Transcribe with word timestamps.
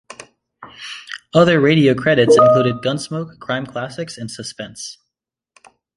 Other 1.31 1.61
radio 1.61 1.93
credits 1.93 2.35
included 2.35 2.77
"Gunsmoke", 2.77 3.37
"Crime 3.37 3.67
Classics", 3.67 4.17
and 4.17 4.31
"Suspense". 4.31 4.97